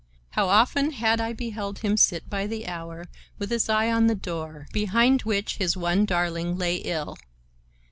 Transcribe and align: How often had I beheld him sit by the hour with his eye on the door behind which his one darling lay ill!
How 0.31 0.49
often 0.49 0.93
had 0.93 1.21
I 1.21 1.31
beheld 1.31 1.77
him 1.85 1.95
sit 1.95 2.27
by 2.27 2.47
the 2.47 2.65
hour 2.65 3.05
with 3.37 3.51
his 3.51 3.69
eye 3.69 3.91
on 3.91 4.07
the 4.07 4.15
door 4.15 4.65
behind 4.73 5.21
which 5.21 5.57
his 5.57 5.77
one 5.77 6.05
darling 6.05 6.57
lay 6.57 6.77
ill! 6.77 7.19